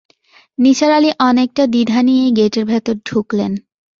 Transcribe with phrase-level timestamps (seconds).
[0.57, 3.51] নিসার আলি অনেকটা দ্বিধা নিয়েই গেটের ভেতর ঢুকলেন।